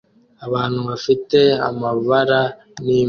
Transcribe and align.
abantu 0.45 0.79
bafite 0.89 1.39
amabara 1.69 2.41
n'imbwa 2.83 2.99